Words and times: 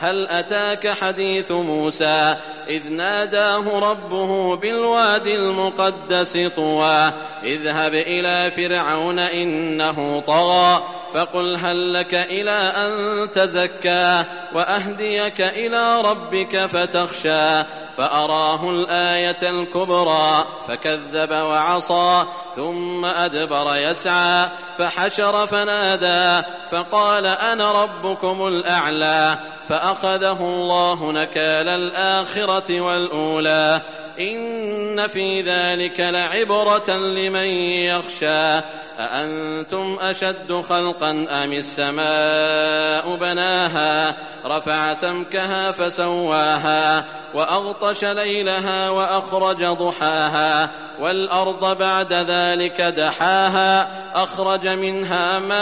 هل 0.00 0.28
أتاك 0.28 0.88
حديث 0.88 1.50
موسى؟ 1.50 2.36
إذ 2.68 2.88
ناداه 2.88 3.78
ربه 3.78 4.56
بالواد 4.56 5.26
المقدس 5.26 6.38
طوى. 6.56 7.12
اذهب 7.44 7.94
إلى 7.94 8.50
فرعون 8.50 9.18
إنه 9.18 10.22
طغى. 10.26 10.82
فقل 11.14 11.56
هل 11.62 11.94
لك 11.94 12.14
إلى 12.14 12.72
أن 12.76 13.28
تزكى؟ 13.32 14.24
وأهديك 14.54 15.40
إلى 15.40 16.00
ربك 16.00 16.66
فتخشى. 16.66 17.62
فأراه 17.96 18.70
الآية 18.70 19.36
الكبرى. 19.42 20.44
فكذب 20.68 21.30
وعصى. 21.30 22.24
ثم 22.56 23.04
أدبر 23.04 23.76
يسعى. 23.76 24.48
فحشر 24.78 25.46
فنادى. 25.46 26.46
فقال 26.70 27.26
أنا 27.26 27.82
ربكم 27.82 28.48
الأعلى. 28.48 29.38
فأخذه 29.70 30.40
الله 30.40 31.12
نكال 31.12 31.68
الآخرة 31.68 32.80
والأولى. 32.80 33.80
إن 34.20 35.06
في 35.06 35.42
ذلك 35.42 36.00
لعبرة 36.00 36.90
لمن 36.90 37.48
يخشى. 37.86 38.60
أأنتم 38.98 39.98
أشد 40.00 40.52
خلقا 40.52 41.10
أم 41.10 41.52
السماء 41.52 43.16
بناها؟ 43.16 44.14
رفع 44.46 44.94
سمكها 44.94 45.70
فسواها 45.70 47.04
وأغطش 47.34 48.04
ليلها 48.04 48.90
وأخرج 48.90 49.64
ضحاها 49.64 50.70
والأرض 51.00 51.78
بعد 51.78 52.12
ذلك 52.12 52.80
دحاها 52.80 53.88
أخرج 54.14 54.68
منها 54.68 55.38
ماءها 55.38 55.60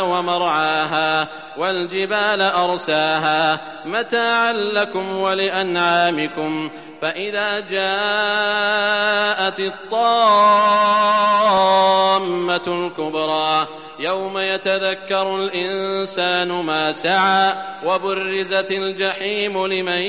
ومرعاها 0.00 1.28
والجبال 1.58 2.42
أرساها 2.42 3.60
متاعا 3.84 4.52
لكم 4.52 5.16
ولأنعامكم. 5.16 6.70
فإذا 7.02 7.60
جاءت 7.60 9.60
الطامة 9.60 9.96
الكبرى 12.66 13.66
يوم 13.98 14.38
يتذكر 14.38 15.36
الإنسان 15.36 16.48
ما 16.48 16.92
سعى 16.92 17.54
وبرزت 17.84 18.70
الجحيم 18.70 19.66
لمن 19.66 20.00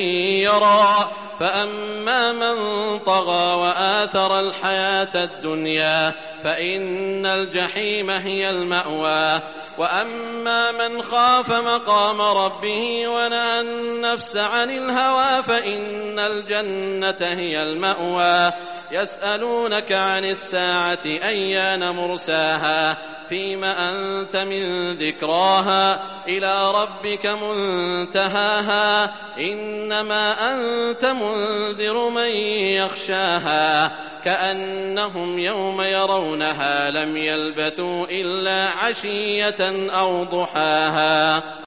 يرى. 0.43 1.09
فأما 1.39 2.31
من 2.31 2.55
طغى 2.99 3.55
وآثر 3.55 4.39
الحياة 4.39 5.09
الدنيا 5.15 6.13
فإن 6.43 7.25
الجحيم 7.25 8.09
هي 8.09 8.49
المأوى. 8.49 9.41
وأما 9.77 10.71
من 10.71 11.01
خاف 11.01 11.51
مقام 11.51 12.21
ربه 12.21 13.07
ونهى 13.07 13.61
النفس 13.61 14.37
عن 14.37 14.69
الهوى 14.69 15.43
فإن 15.43 16.19
الجنة 16.19 17.27
هي 17.27 17.63
المأوى. 17.63 18.53
يسألونك 18.91 19.91
عن 19.91 20.25
الساعة 20.25 20.99
أيان 21.05 21.89
مرساها؟ 21.89 22.97
فيم 23.29 23.63
أنت 23.63 24.35
من 24.35 24.93
ذكراها؟ 24.97 25.99
إلى 26.27 26.71
ربك 26.71 27.25
منتهاها؟ 27.25 29.13
إنما 29.39 30.53
أنت 30.53 31.05
منذر 31.05 32.09
من 32.09 32.29
يخشاها؟ 32.77 33.91
كأنهم 34.25 35.39
يوم 35.39 35.81
يرونها 35.81 36.89
لم 36.89 37.17
يلبثوا 37.17 38.05
إلا 38.09 38.69
عشية 38.69 39.89
أو 39.89 40.23
ضحاها. 40.23 41.43